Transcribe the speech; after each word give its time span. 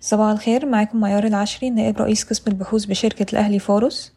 صباح 0.00 0.30
الخير 0.30 0.66
معاكم 0.66 1.00
معيار 1.00 1.24
العشري 1.24 1.70
نائب 1.70 1.98
رئيس 1.98 2.24
قسم 2.24 2.42
البحوث 2.48 2.84
بشركة 2.84 3.26
الأهلي 3.32 3.58
فارس 3.58 4.12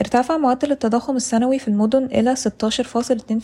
ارتفع 0.00 0.36
معدل 0.36 0.72
التضخم 0.72 1.16
السنوي 1.16 1.58
في 1.58 1.68
المدن 1.68 2.04
إلى 2.04 2.36
16.2% 2.36 2.40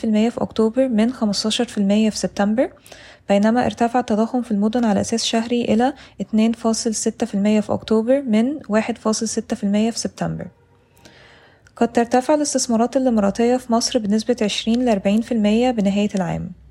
في 0.04 0.32
أكتوبر 0.38 0.88
من 0.88 1.12
15% 1.12 1.16
في 1.16 2.12
سبتمبر 2.14 2.72
بينما 3.29 3.66
ارتفع 3.66 4.00
التضخم 4.00 4.43
في 4.43 4.50
المدن 4.50 4.85
على 4.85 5.00
أساس 5.00 5.24
شهري 5.24 5.64
إلى 5.64 5.93
2.6% 6.22 6.27
في 7.61 7.67
أكتوبر 7.69 8.23
من 8.23 8.59
1.6% 8.59 8.85
في 9.65 9.93
سبتمبر. 9.95 10.47
قد 11.77 11.93
ترتفع 11.93 12.35
الاستثمارات 12.35 12.97
الإماراتية 12.97 13.57
في 13.57 13.73
مصر 13.73 13.99
بنسبة 13.99 14.37
20 14.43 14.85
ل 14.85 14.89
40% 14.89 15.33
بنهاية 15.71 16.11
العام. 16.15 16.62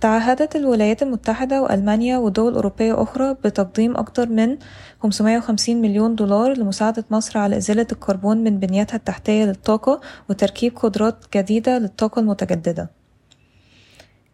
تعهدت 0.00 0.56
الولايات 0.56 1.02
المتحدة 1.02 1.62
وألمانيا 1.62 2.18
ودول 2.18 2.54
أوروبية 2.54 3.02
أخرى 3.02 3.34
بتقديم 3.44 3.96
أكثر 3.96 4.28
من 4.28 4.56
550 5.02 5.82
مليون 5.82 6.14
دولار 6.14 6.58
لمساعدة 6.58 7.04
مصر 7.10 7.38
على 7.38 7.56
إزالة 7.56 7.86
الكربون 7.92 8.44
من 8.44 8.58
بنيتها 8.58 8.96
التحتية 8.96 9.44
للطاقة 9.44 10.00
وتركيب 10.30 10.76
قدرات 10.76 11.24
جديدة 11.34 11.78
للطاقة 11.78 12.20
المتجددة. 12.20 12.90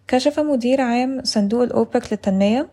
كشف 0.09 0.41
مدير 0.41 0.80
عام 0.80 1.20
صندوق 1.24 1.62
الأوبك 1.62 2.12
للتنمية 2.12 2.68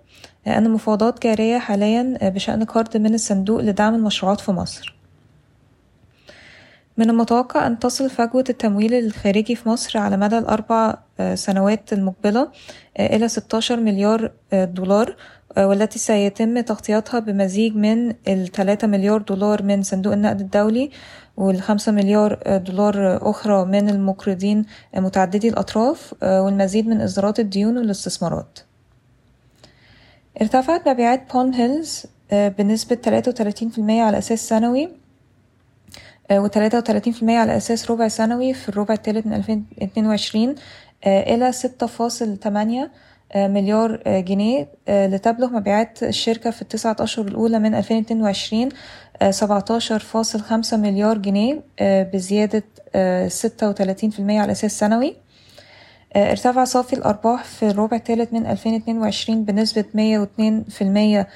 أن 0.48 0.66
المفاوضات 0.66 1.24
جارية 1.24 1.58
حاليا 1.58 2.18
بشأن 2.22 2.64
قرض 2.64 2.98
من 2.98 3.14
الصندوق 3.14 3.62
لدعم 3.62 3.96
المشروعات 3.96 4.40
في 4.40 4.52
مصر. 4.52 4.97
من 6.98 7.10
المتوقع 7.10 7.68
أن 7.68 7.80
تصل 7.80 8.10
فجوة 8.10 8.44
التمويل 8.50 8.94
الخارجي 8.94 9.56
في 9.56 9.70
مصر 9.70 10.00
على 10.00 10.18
مدى 10.18 10.38
الأربع 10.38 10.98
سنوات 11.34 11.94
المقبلة 11.94 12.52
إلى 13.00 13.28
16 13.28 13.80
مليار 13.80 14.32
دولار 14.54 15.16
والتي 15.58 16.00
سيتم 16.00 16.60
تغطيتها 16.60 17.20
بمزيج 17.20 17.76
من 17.76 18.14
الثلاثة 18.28 18.88
مليار 18.88 19.22
دولار 19.22 19.64
من 19.64 19.84
صندوق 19.84 20.14
النقد 20.14 20.40
الدولي 20.40 20.92
والخمسة 21.38 21.92
مليار 21.92 22.58
دولار 22.58 23.30
أخرى 23.30 23.66
من 23.66 23.90
المقرضين 23.90 24.66
متعددي 24.96 25.50
الأطراف 25.50 26.14
والمزيد 26.24 26.88
من 26.88 27.02
إصدارات 27.02 27.40
الديون 27.40 27.78
والاستثمارات. 27.78 28.60
ارتفعت 30.42 30.90
مبيعات 30.90 31.34
Palm 31.34 31.54
Hills 31.54 32.06
بنسبة 32.32 32.98
33% 33.06 33.80
على 33.90 34.18
أساس 34.18 34.50
سنوي 34.50 34.90
في 36.30 37.22
المية 37.22 37.38
على 37.38 37.58
أساس 37.58 37.92
ربع 37.92 38.08
سنوي 38.08 38.54
في 38.54 38.70
الربع 38.70 38.94
الثالث 38.94 39.28
من 39.28 39.34
ألفين 39.34 39.66
اتنين 39.82 40.08
وعشرين 40.08 40.56
إلى 41.08 41.52
ستة 41.52 41.88
فاصل 41.88 42.38
تمانية 42.38 42.92
مليار 43.36 44.02
جنيه 44.08 44.68
لتبلغ 44.90 45.50
مبيعات 45.54 46.04
الشركة 46.04 46.52
في 46.52 46.62
التسعة 46.62 46.96
أشهر 47.00 47.28
الأولى 47.28 47.60
من 47.60 47.76
ألفين 47.76 47.98
اتنين 47.98 48.22
وعشرين 48.22 48.70
سبعتاشر 49.30 50.00
فاصل 50.00 50.42
خمسة 50.42 50.78
مليار 50.78 51.18
جنيه 51.18 51.62
بزيادة 51.82 52.64
ستة 53.28 53.70
وتلاتين 53.70 54.10
في 54.10 54.20
المية 54.20 54.40
على 54.42 54.52
أساس 54.52 54.80
سنوي. 54.80 55.16
ارتفع 56.16 56.64
صافي 56.64 56.94
الأرباح 56.94 57.44
في 57.44 57.68
الربع 57.70 57.98
الثالث 57.98 58.34
من 58.34 58.46
ألفين 58.46 58.74
اتنين 58.76 58.98
وعشرين 58.98 59.44
بنسبة 59.46 59.86
مية 59.94 60.20
واتنين 60.20 60.64
في 60.64 60.82
المية 60.82 61.28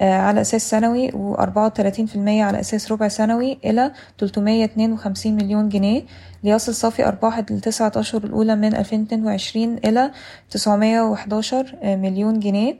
على 0.00 0.40
أساس 0.40 0.70
سنوي 0.70 1.10
وأربعة 1.14 1.64
وتلاتين 1.66 2.06
في 2.06 2.16
المية 2.16 2.44
على 2.44 2.60
أساس 2.60 2.92
ربع 2.92 3.08
سنوي 3.08 3.58
إلى 3.64 3.92
تلتمية 4.18 4.64
اتنين 4.64 4.92
وخمسين 4.92 5.36
مليون 5.36 5.68
جنيه. 5.68 6.02
ليصل 6.44 6.74
صافي 6.74 7.08
أرباح 7.08 7.38
التسعة 7.38 7.92
أشهر 7.96 8.24
الأولى 8.24 8.56
من 8.56 8.76
ألفين 8.76 9.02
اتنين 9.02 9.26
وعشرين 9.26 9.78
إلى 9.84 10.10
تسعمية 10.50 11.00
وحداشر 11.00 11.76
مليون 11.82 12.40
جنيه 12.40 12.76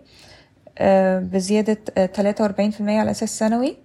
بزيادة 1.20 1.78
وأربعين 2.40 2.70
في 2.70 2.80
المية 2.80 3.00
على 3.00 3.10
أساس 3.10 3.38
سنوي. 3.38 3.76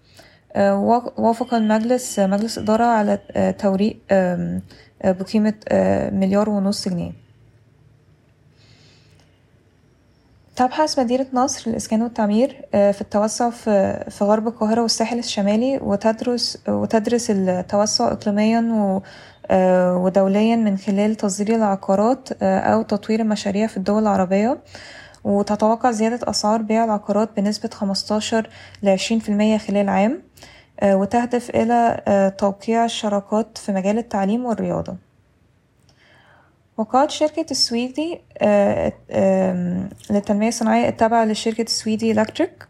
وافق 1.18 1.54
المجلس 1.54 2.20
مجلس 2.20 2.58
إدارة 2.58 2.84
على 2.84 3.20
توريق 3.60 3.98
بقيمة 5.04 5.54
مليار 6.12 6.50
ونص 6.50 6.88
جنيه. 6.90 7.25
تبحث 10.56 11.00
مدينة 11.00 11.26
نصر 11.34 11.70
للإسكان 11.70 12.02
والتعمير 12.02 12.66
في 12.72 13.02
التوسع 13.02 13.50
في 13.50 14.18
غرب 14.22 14.48
القاهرة 14.48 14.82
والساحل 14.82 15.20
الشمالي 15.20 15.78
وتدرس 15.78 16.58
وتدرس 16.68 17.32
التوسع 17.32 18.12
إقليميا 18.12 18.62
ودوليا 20.04 20.56
من 20.56 20.78
خلال 20.78 21.16
تصدير 21.16 21.56
العقارات 21.56 22.30
أو 22.42 22.82
تطوير 22.82 23.20
المشاريع 23.20 23.68
في 23.68 23.78
الدول 23.78 24.02
العربية. 24.02 24.58
وتتوقع 25.24 25.92
زيادة 25.92 26.30
أسعار 26.30 26.62
بيع 26.62 26.84
العقارات 26.84 27.30
بنسبة 27.38 27.70
خمستاشر 27.70 28.50
لعشرين 28.84 29.20
في 29.20 29.30
المية 29.30 29.58
خلال 29.58 29.90
عام 29.90 30.22
وتهدف 30.84 31.50
إلى 31.50 32.02
توقيع 32.38 32.86
الشراكات 32.86 33.58
في 33.58 33.72
مجال 33.72 33.98
التعليم 33.98 34.46
والرياضة. 34.46 35.05
وقعت 36.78 37.12
شركة 37.12 37.46
السويدي 37.52 38.22
للتنمية 40.12 40.48
الصناعية 40.48 40.90
التابعة 40.90 41.26
لشركة 41.26 41.62
السويدي 41.62 42.12
إلكتريك 42.12 42.68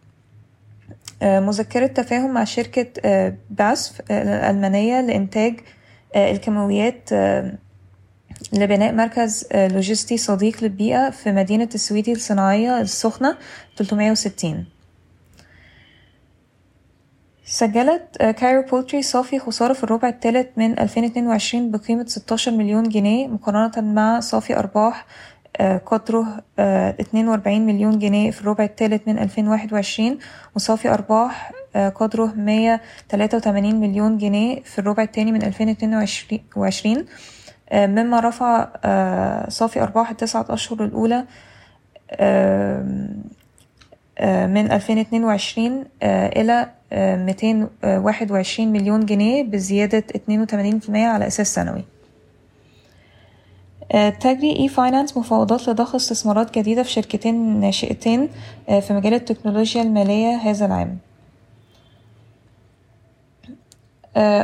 مذكرة 1.23 1.87
تفاهم 1.87 2.33
مع 2.33 2.43
شركة 2.43 2.87
باسف 3.49 4.01
الألمانية 4.11 5.01
لإنتاج 5.01 5.59
الكيماويات 6.15 7.09
لبناء 8.53 8.93
مركز 8.93 9.47
لوجستي 9.55 10.17
صديق 10.17 10.63
للبيئة 10.63 11.09
في 11.09 11.31
مدينة 11.31 11.69
السويدي 11.75 12.11
الصناعية 12.11 12.81
السخنة 12.81 13.37
360 13.77 14.65
سجلت 17.47 18.17
Cairo 18.17 18.61
Poultry 18.61 19.01
صافي 19.01 19.39
خسارة 19.39 19.73
في 19.73 19.83
الربع 19.83 20.09
الثالث 20.09 20.47
من 20.57 20.79
2022 20.79 21.71
بقيمة 21.71 22.05
16 22.05 22.51
مليون 22.51 22.89
جنيه 22.89 23.27
مقارنة 23.27 23.93
مع 23.93 24.19
صافي 24.19 24.59
أرباح 24.59 25.05
قدره 25.85 26.43
42 26.59 27.65
مليون 27.65 27.99
جنيه 27.99 28.31
في 28.31 28.41
الربع 28.41 28.63
الثالث 28.63 29.07
من 29.07 29.19
2021 29.19 30.17
وصافي 30.55 30.89
أرباح 30.89 31.51
قدره 31.75 32.33
183 32.35 33.75
مليون 33.75 34.17
جنيه 34.17 34.63
في 34.63 34.79
الربع 34.79 35.03
الثاني 35.03 35.31
من 35.31 35.43
2022 35.43 37.05
مما 37.73 38.19
رفع 38.19 38.67
صافي 39.49 39.83
أرباح 39.83 40.09
التسعة 40.09 40.45
أشهر 40.49 40.83
الأولى 40.85 41.25
من 44.21 44.71
2022 44.71 45.85
إلى 46.03 46.69
221 46.91 48.71
مليون 48.71 49.05
جنيه 49.05 49.43
بزيادة 49.43 50.03
82% 50.15 50.89
على 50.89 51.27
أساس 51.27 51.53
سنوي. 51.55 51.83
تجري 54.19 54.59
إي 54.59 54.67
فاينانس 54.67 55.17
مفاوضات 55.17 55.69
لضخ 55.69 55.95
استثمارات 55.95 56.57
جديدة 56.57 56.83
في 56.83 56.91
شركتين 56.91 57.59
ناشئتين 57.59 58.29
في 58.67 58.93
مجال 58.93 59.13
التكنولوجيا 59.13 59.81
المالية 59.81 60.35
هذا 60.35 60.65
العام. 60.65 60.97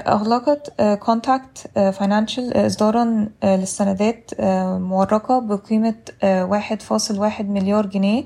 أغلقت 0.08 0.82
Contact 0.82 1.68
Financial 1.76 2.66
إصدارا 2.66 3.30
للسندات 3.44 4.32
مورقة 4.80 5.40
بقيمة 5.40 5.96
واحد 6.24 6.82
فاصل 6.82 7.20
واحد 7.20 7.50
مليار 7.50 7.86
جنيه 7.86 8.24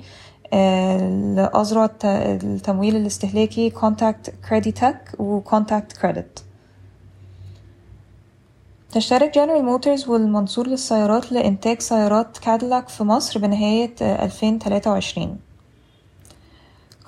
لأذرع 1.35 1.89
التمويل 2.03 2.95
الاستهلاكي 2.95 3.69
Contact 3.69 4.33
Creditech 4.49 5.15
و 5.19 5.28
Contact 5.29 5.93
Credit 5.93 6.43
تشترك 8.91 9.35
جنرال 9.35 9.65
موتورز 9.65 10.09
والمنصور 10.09 10.67
للسيارات 10.67 11.31
لإنتاج 11.31 11.79
سيارات 11.79 12.37
كاديلاك 12.37 12.89
في 12.89 13.03
مصر 13.03 13.39
بنهاية 13.39 13.95
2023 14.01 15.37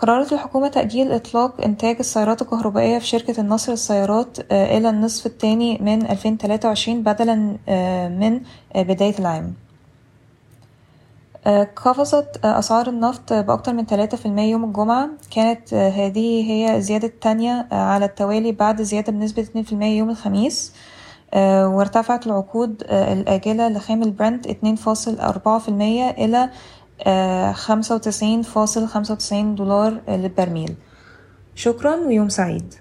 قررت 0.02 0.34
الحكومة 0.34 0.68
تأجيل 0.68 1.12
إطلاق 1.12 1.62
إنتاج 1.62 1.96
السيارات 2.00 2.42
الكهربائية 2.42 3.00
في 3.00 3.06
شركة 3.06 3.42
النصر 3.42 3.72
للسيارات 3.72 4.52
إلى 4.52 4.90
النصف 4.90 5.26
الثاني 5.26 5.78
من 5.82 6.10
2023 6.10 7.04
بدلا 7.04 7.36
من 8.08 8.42
بداية 8.76 9.20
العام. 9.20 9.54
قفزت 11.76 12.40
أسعار 12.46 12.88
النفط 12.90 13.34
بأكتر 13.34 13.74
من 13.74 13.86
ثلاثة 13.86 14.18
في 14.18 14.26
المية 14.26 14.52
يوم 14.52 14.64
الجمعة. 14.64 15.10
كانت 15.32 15.74
هذه 15.74 16.52
هي 16.52 16.76
الزيادة 16.76 17.08
التانية 17.08 17.68
على 17.72 18.06
التوالي 18.06 18.52
بعد 18.52 18.82
زيادة 18.82 19.12
بنسبة 19.12 19.42
اتنين 19.42 19.64
في 19.64 19.74
المية 19.74 19.98
يوم 19.98 20.10
الخميس. 20.10 20.74
وارتفعت 21.36 22.28
العقود 22.28 22.84
الآجلة 22.90 23.70
لخام 23.70 24.04
البرنت 24.04 24.48
اتنين 24.48 24.76
فاصل 24.76 25.20
أربعة 25.20 25.60
في 25.60 25.70
المية 25.70 26.10
إلى 26.10 26.50
خمسة 27.54 27.96
وتسعين 27.96 28.42
فاصل 28.42 28.88
خمسة 28.88 29.14
وتسعين 29.14 29.56
دولار 29.56 30.02
للبرميل. 30.08 30.76
شكرا 31.56 31.96
ويوم 31.96 32.30
سعيد. 32.30 32.74